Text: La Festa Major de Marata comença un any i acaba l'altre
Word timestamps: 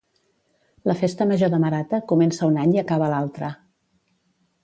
La 0.91 0.95
Festa 1.01 1.27
Major 1.31 1.51
de 1.55 1.59
Marata 1.65 1.99
comença 2.13 2.49
un 2.53 2.57
any 2.63 2.73
i 2.77 2.81
acaba 2.85 3.09
l'altre 3.13 3.51